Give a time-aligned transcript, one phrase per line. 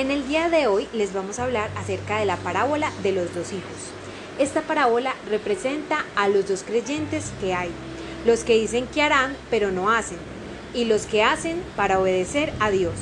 [0.00, 3.34] En el día de hoy les vamos a hablar acerca de la parábola de los
[3.34, 3.92] dos hijos.
[4.38, 7.68] Esta parábola representa a los dos creyentes que hay,
[8.24, 10.16] los que dicen que harán pero no hacen,
[10.72, 12.94] y los que hacen para obedecer a Dios.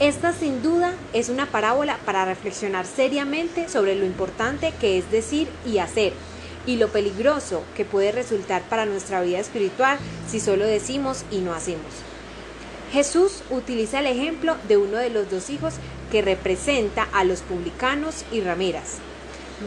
[0.00, 5.46] Esta sin duda es una parábola para reflexionar seriamente sobre lo importante que es decir
[5.64, 6.14] y hacer,
[6.66, 11.54] y lo peligroso que puede resultar para nuestra vida espiritual si solo decimos y no
[11.54, 12.11] hacemos.
[12.92, 15.74] Jesús utiliza el ejemplo de uno de los dos hijos
[16.10, 18.98] que representa a los publicanos y rameras,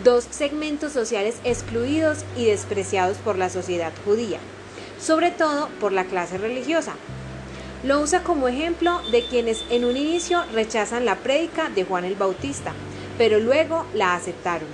[0.03, 4.37] dos segmentos sociales excluidos y despreciados por la sociedad judía,
[5.01, 6.93] sobre todo por la clase religiosa.
[7.83, 12.13] Lo usa como ejemplo de quienes en un inicio rechazan la prédica de Juan el
[12.13, 12.73] Bautista,
[13.17, 14.69] pero luego la aceptaron.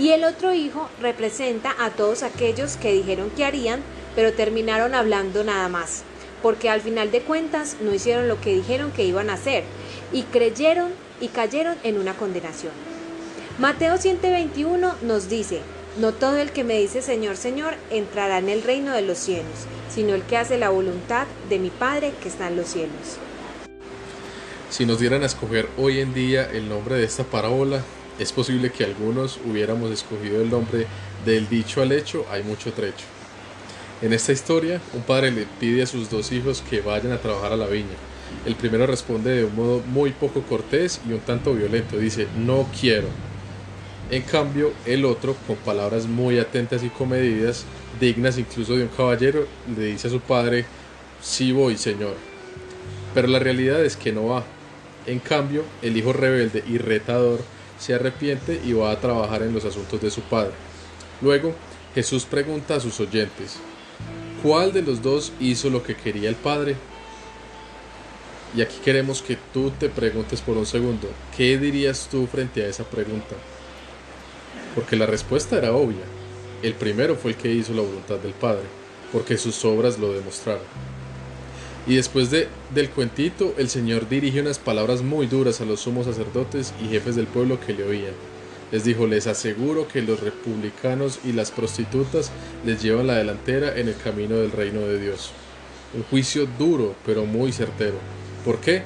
[0.00, 3.82] Y el otro hijo representa a todos aquellos que dijeron que harían,
[4.16, 6.02] pero terminaron hablando nada más,
[6.42, 9.64] porque al final de cuentas no hicieron lo que dijeron que iban a hacer,
[10.12, 10.90] y creyeron
[11.20, 12.72] y cayeron en una condenación.
[13.58, 15.60] Mateo 121 nos dice,
[16.00, 19.66] no todo el que me dice Señor, Señor entrará en el reino de los cielos,
[19.94, 23.18] sino el que hace la voluntad de mi Padre que está en los cielos.
[24.70, 27.82] Si nos dieran a escoger hoy en día el nombre de esta parábola,
[28.18, 30.86] es posible que algunos hubiéramos escogido el nombre
[31.26, 33.04] del dicho al hecho, hay mucho trecho.
[34.02, 37.52] En esta historia, un padre le pide a sus dos hijos que vayan a trabajar
[37.52, 37.94] a la viña.
[38.44, 41.96] El primero responde de un modo muy poco cortés y un tanto violento.
[41.98, 43.06] Dice, no quiero.
[44.10, 47.64] En cambio, el otro, con palabras muy atentas y comedidas,
[48.00, 50.66] dignas incluso de un caballero, le dice a su padre,
[51.22, 52.16] sí voy, señor.
[53.14, 54.42] Pero la realidad es que no va.
[55.06, 57.40] En cambio, el hijo rebelde y retador
[57.78, 60.54] se arrepiente y va a trabajar en los asuntos de su padre.
[61.20, 61.54] Luego,
[61.94, 63.58] Jesús pregunta a sus oyentes,
[64.42, 66.76] ¿cuál de los dos hizo lo que quería el padre?
[68.56, 72.68] Y aquí queremos que tú te preguntes por un segundo, ¿qué dirías tú frente a
[72.68, 73.34] esa pregunta?
[74.74, 76.04] porque la respuesta era obvia.
[76.62, 78.64] El primero fue el que hizo la voluntad del Padre,
[79.12, 80.62] porque sus obras lo demostraron.
[81.86, 86.06] Y después de, del cuentito, el Señor dirige unas palabras muy duras a los sumos
[86.06, 88.31] sacerdotes y jefes del pueblo que le oían.
[88.72, 92.32] Les dijo, les aseguro que los republicanos y las prostitutas
[92.64, 95.30] les llevan la delantera en el camino del reino de Dios.
[95.94, 97.98] Un juicio duro, pero muy certero.
[98.44, 98.82] ¿Por qué?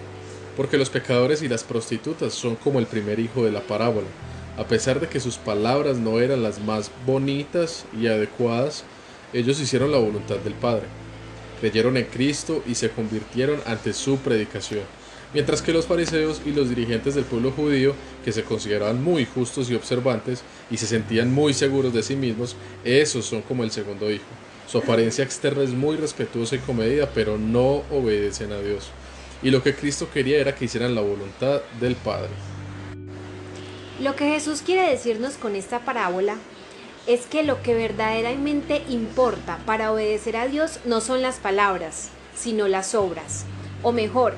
[0.57, 4.09] Porque los pecadores y las prostitutas son como el primer hijo de la parábola
[4.57, 8.85] a pesar de que sus palabras no eran las más bonitas y adecuadas,
[9.33, 10.87] ellos hicieron la voluntad del Padre.
[11.61, 14.85] Creyeron en Cristo y se convirtieron ante su predicación.
[15.37, 19.69] Mientras que los fariseos y los dirigentes del pueblo judío, que se consideraban muy justos
[19.69, 24.11] y observantes y se sentían muy seguros de sí mismos, esos son como el segundo
[24.11, 24.25] hijo.
[24.67, 28.89] Su apariencia externa es muy respetuosa y comedida, pero no obedecen a Dios.
[29.43, 32.31] Y lo que Cristo quería era que hicieran la voluntad del Padre.
[34.01, 36.37] Lo que Jesús quiere decirnos con esta parábola
[37.07, 42.69] es que lo que verdaderamente importa para obedecer a Dios no son las palabras, sino
[42.69, 43.45] las obras.
[43.83, 44.35] O mejor,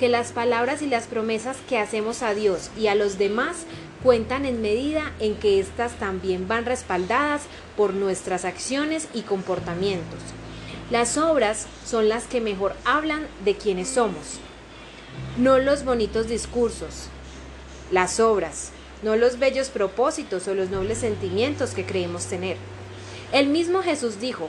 [0.00, 3.66] que las palabras y las promesas que hacemos a Dios y a los demás
[4.02, 7.42] cuentan en medida en que éstas también van respaldadas
[7.76, 10.20] por nuestras acciones y comportamientos.
[10.90, 14.38] Las obras son las que mejor hablan de quienes somos,
[15.36, 17.08] no los bonitos discursos.
[17.90, 18.70] Las obras,
[19.02, 22.56] no los bellos propósitos o los nobles sentimientos que creemos tener.
[23.32, 24.48] El mismo Jesús dijo,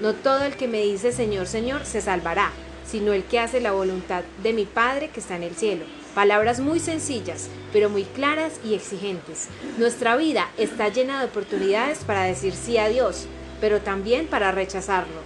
[0.00, 2.52] no todo el que me dice Señor, Señor se salvará,
[2.90, 5.84] sino el que hace la voluntad de mi Padre que está en el cielo.
[6.14, 9.48] Palabras muy sencillas, pero muy claras y exigentes.
[9.76, 13.26] Nuestra vida está llena de oportunidades para decir sí a Dios,
[13.60, 15.20] pero también para rechazarlo.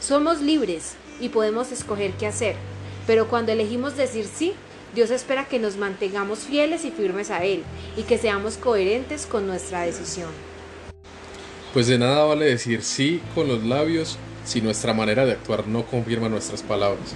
[0.00, 2.56] Somos libres y podemos escoger qué hacer,
[3.06, 4.54] pero cuando elegimos decir sí,
[4.94, 7.62] Dios espera que nos mantengamos fieles y firmes a Él
[7.96, 10.30] y que seamos coherentes con nuestra decisión.
[11.72, 14.18] Pues de nada vale decir sí con los labios
[14.50, 17.14] si nuestra manera de actuar no confirma nuestras palabras.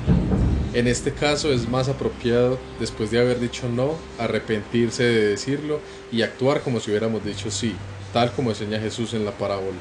[0.72, 5.80] En este caso es más apropiado, después de haber dicho no, arrepentirse de decirlo
[6.12, 7.74] y actuar como si hubiéramos dicho sí,
[8.12, 9.78] tal como enseña Jesús en la parábola.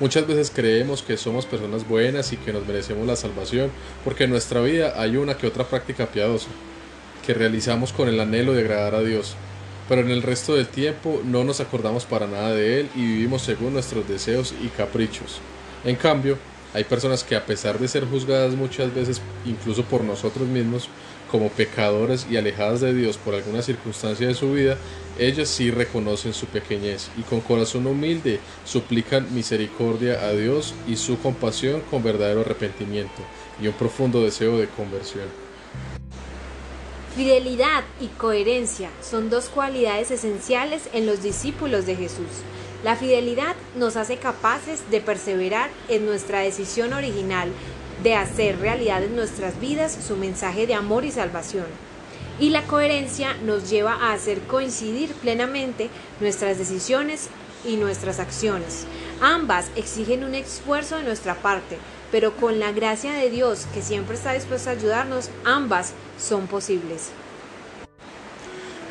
[0.00, 3.70] Muchas veces creemos que somos personas buenas y que nos merecemos la salvación
[4.04, 6.48] porque en nuestra vida hay una que otra práctica piadosa,
[7.24, 9.34] que realizamos con el anhelo de agradar a Dios,
[9.88, 13.40] pero en el resto del tiempo no nos acordamos para nada de Él y vivimos
[13.40, 15.40] según nuestros deseos y caprichos.
[15.82, 16.36] En cambio,
[16.76, 20.90] hay personas que a pesar de ser juzgadas muchas veces incluso por nosotros mismos
[21.30, 24.76] como pecadores y alejadas de Dios por alguna circunstancia de su vida,
[25.18, 31.18] ellas sí reconocen su pequeñez y con corazón humilde suplican misericordia a Dios y su
[31.18, 33.22] compasión con verdadero arrepentimiento
[33.58, 35.28] y un profundo deseo de conversión.
[37.16, 42.26] Fidelidad y coherencia son dos cualidades esenciales en los discípulos de Jesús.
[42.86, 47.48] La fidelidad nos hace capaces de perseverar en nuestra decisión original
[48.04, 51.66] de hacer realidad en nuestras vidas su mensaje de amor y salvación.
[52.38, 55.90] Y la coherencia nos lleva a hacer coincidir plenamente
[56.20, 57.26] nuestras decisiones
[57.64, 58.86] y nuestras acciones.
[59.20, 61.78] Ambas exigen un esfuerzo de nuestra parte,
[62.12, 67.08] pero con la gracia de Dios, que siempre está dispuesto a ayudarnos, ambas son posibles.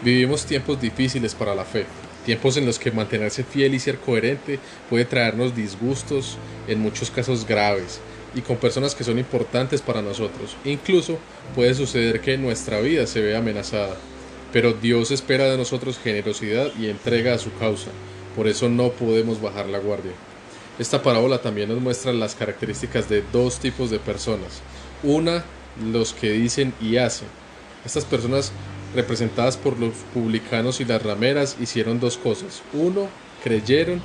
[0.04, 1.86] Vivimos tiempos difíciles para la fe,
[2.25, 6.38] tiempos en los que mantenerse fiel y ser coherente puede traernos disgustos,
[6.68, 8.00] en muchos casos graves,
[8.36, 10.57] y con personas que son importantes para nosotros.
[10.66, 11.18] Incluso
[11.54, 13.95] puede suceder que nuestra vida se vea amenazada,
[14.51, 17.92] pero Dios espera de nosotros generosidad y entrega a su causa,
[18.36, 20.12] por eso no podemos bajar la guardia.
[20.77, 24.62] Esta parábola también nos muestra las características de dos tipos de personas.
[25.04, 25.45] Una,
[25.81, 27.30] los que dicen y hacen.
[27.86, 28.51] Estas personas
[28.96, 32.62] representadas por los publicanos y las rameras hicieron dos cosas.
[32.74, 33.08] Uno,
[33.44, 34.02] creyeron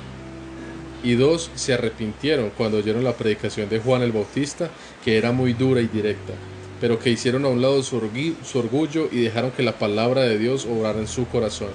[1.03, 4.69] y dos, se arrepintieron cuando oyeron la predicación de Juan el Bautista,
[5.03, 6.33] que era muy dura y directa,
[6.79, 10.65] pero que hicieron a un lado su, orgullo y dejaron que la palabra de Dios
[10.65, 11.69] obrara en su corazón.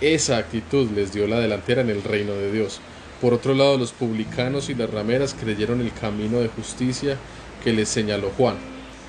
[0.00, 2.80] Esa actitud les dio la delantera en el reino de Dios.
[3.20, 7.16] Por otro lado, los publicanos y las rameras creyeron el camino de justicia
[7.64, 8.56] que les señaló Juan.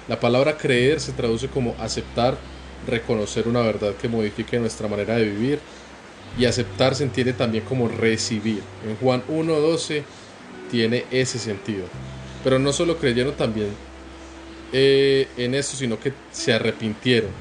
[0.08, 2.36] La palabra creer se traduce como aceptar,
[2.88, 5.60] reconocer una verdad que modifique nuestra manera de vivir
[6.38, 8.62] y aceptar se entiende también como recibir.
[8.88, 10.04] En Juan 1.12
[10.70, 11.86] tiene ese sentido.
[12.44, 13.70] Pero no solo creyeron también
[14.72, 17.32] eh, en eso, sino que se arrepintieron.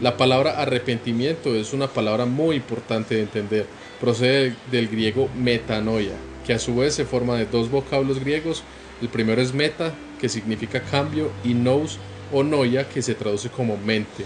[0.00, 3.66] La palabra arrepentimiento es una palabra muy importante de entender
[4.00, 6.12] procede del griego metanoia,
[6.46, 8.62] que a su vez se forma de dos vocablos griegos.
[9.00, 11.98] El primero es meta, que significa cambio, y nous
[12.32, 14.24] o noia, que se traduce como mente.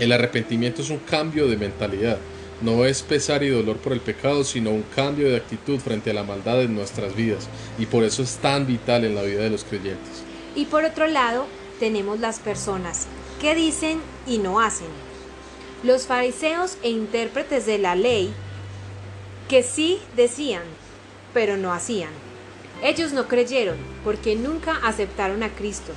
[0.00, 2.16] El arrepentimiento es un cambio de mentalidad.
[2.62, 6.14] No es pesar y dolor por el pecado, sino un cambio de actitud frente a
[6.14, 7.48] la maldad en nuestras vidas.
[7.78, 10.24] Y por eso es tan vital en la vida de los creyentes.
[10.56, 11.46] Y por otro lado,
[11.78, 13.08] tenemos las personas
[13.42, 14.88] que dicen y no hacen.
[15.82, 18.32] Los fariseos e intérpretes de la ley
[19.50, 20.62] que sí decían,
[21.34, 22.10] pero no hacían.
[22.82, 25.92] Ellos no creyeron porque nunca aceptaron a Cristo.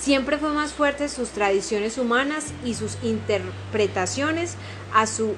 [0.00, 4.54] Siempre fue más fuerte sus tradiciones humanas y sus interpretaciones
[4.94, 5.34] a su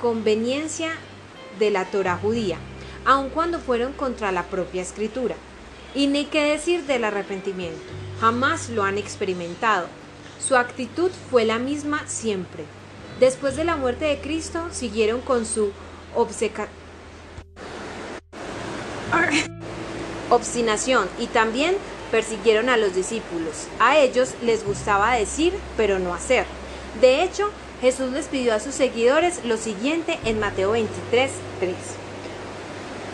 [0.00, 0.90] conveniencia
[1.58, 2.58] de la Torah judía,
[3.04, 5.34] aun cuando fueron contra la propia escritura.
[5.94, 7.80] Y ni qué decir del arrepentimiento,
[8.20, 9.88] jamás lo han experimentado.
[10.40, 12.64] Su actitud fue la misma siempre.
[13.18, 15.72] Después de la muerte de Cristo, siguieron con su
[16.14, 16.68] obseca
[20.30, 21.74] obstinación y también
[22.10, 23.68] persiguieron a los discípulos.
[23.78, 26.46] A ellos les gustaba decir, pero no hacer.
[27.00, 27.50] De hecho,
[27.80, 31.74] Jesús les pidió a sus seguidores lo siguiente en Mateo 23, 3.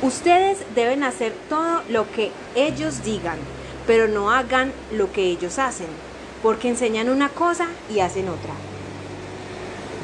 [0.02, 3.38] Ustedes deben hacer todo lo que ellos digan,
[3.86, 5.88] pero no hagan lo que ellos hacen,
[6.42, 8.54] porque enseñan una cosa y hacen otra.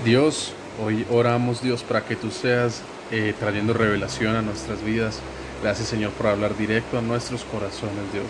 [0.04, 0.52] Dios,
[0.82, 5.20] hoy oramos Dios para que tú seas eh, trayendo revelación a nuestras vidas
[5.62, 8.24] Gracias Señor por hablar directo a nuestros corazones, Dios.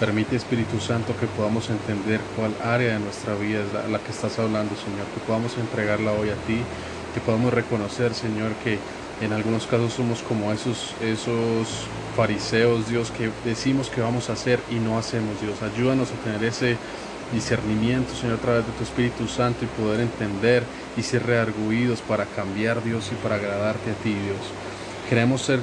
[0.00, 4.38] Permite Espíritu Santo que podamos entender cuál área de nuestra vida es la, que estás
[4.38, 6.60] hablando, Señor, que podamos entregarla hoy a ti,
[7.14, 8.78] que podamos reconocer, Señor, que
[9.20, 14.60] en algunos casos somos como esos, esos fariseos, Dios, que decimos que vamos a hacer
[14.70, 15.60] y no hacemos, Dios.
[15.62, 16.76] Ayúdanos a tener ese
[17.32, 20.62] discernimiento, Señor, a través de tu Espíritu Santo y poder entender
[20.96, 24.38] y ser rearguidos para cambiar, Dios, y para agradarte a ti, Dios.
[25.08, 25.58] Queremos ser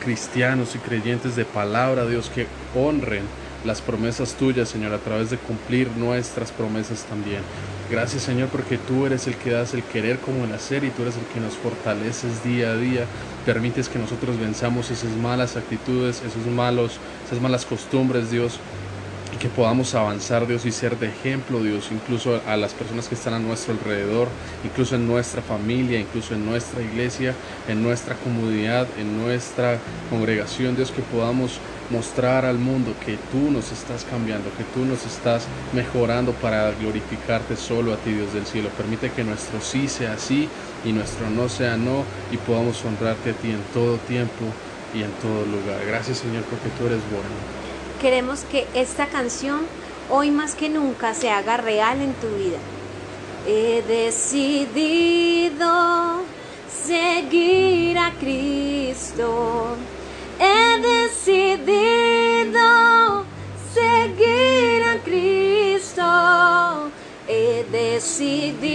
[0.00, 3.24] cristianos y creyentes de palabra, Dios, que honren
[3.64, 7.42] las promesas tuyas, Señor, a través de cumplir nuestras promesas también.
[7.90, 11.02] Gracias, Señor, porque tú eres el que das el querer como el hacer y tú
[11.02, 13.06] eres el que nos fortaleces día a día.
[13.46, 18.60] Permites que nosotros venzamos esas malas actitudes, esos malos, esas malas costumbres, Dios,
[19.38, 23.34] que podamos avanzar, Dios, y ser de ejemplo, Dios, incluso a las personas que están
[23.34, 29.16] a nuestro alrededor, incluso en nuestra familia, incluso en nuestra iglesia, en nuestra comunidad, en
[29.16, 34.84] nuestra congregación, Dios, que podamos mostrar al mundo que tú nos estás cambiando, que tú
[34.84, 38.74] nos estás mejorando para glorificarte solo a ti, Dios del cielo.
[38.74, 40.52] Permite que nuestro sí sea sí
[40.82, 44.58] y nuestro no sea no y podamos honrarte a ti en todo tiempo
[44.90, 45.84] y en todo lugar.
[45.84, 47.57] Gracias Señor porque tú eres bueno.
[48.00, 49.66] Queremos que esta canción
[50.08, 52.58] hoy más que nunca se haga real en tu vida.
[53.44, 55.66] He decidido
[56.70, 59.76] seguir a Cristo.
[60.38, 62.60] He decidido
[63.74, 66.90] seguir a Cristo.
[67.26, 68.68] He decidido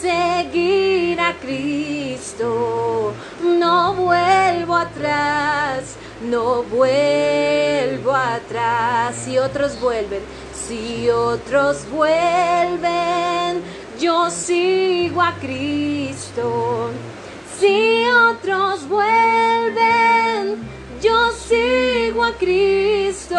[0.00, 3.14] seguir a Cristo.
[3.42, 9.14] No vuelvo atrás no vuelvo atrás.
[9.16, 10.20] Si otros vuelven,
[10.54, 13.62] si otros vuelven,
[14.00, 16.90] yo sigo a Cristo.
[17.58, 20.58] Si otros vuelven,
[21.00, 23.38] yo sigo a Cristo.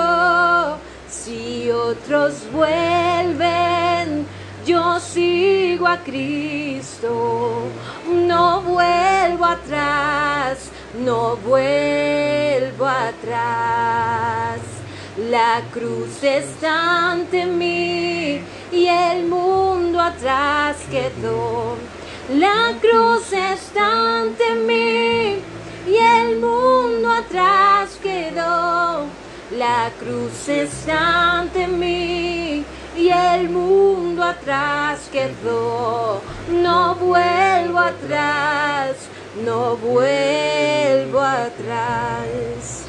[1.09, 4.25] Si otros vuelven,
[4.65, 7.63] yo sigo a Cristo.
[8.09, 14.59] No vuelvo atrás, no vuelvo atrás.
[15.29, 21.75] La cruz está ante mí y el mundo atrás quedó.
[22.29, 25.38] La cruz está ante mí
[25.88, 29.05] y el mundo atrás quedó.
[29.57, 32.65] La cruz está ante mí
[32.97, 36.21] y el mundo atrás quedó.
[36.50, 38.95] No vuelvo atrás,
[39.35, 42.82] no vuelvo atrás.